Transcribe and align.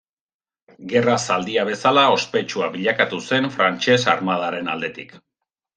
Gerra 0.93 1.17
zaldia 1.27 1.65
bezala 1.69 2.07
ospetsua 2.15 2.73
bilakatu 2.79 3.21
zen 3.31 3.53
Frantses 3.59 4.03
armadaren 4.17 4.75
aldetik. 4.77 5.17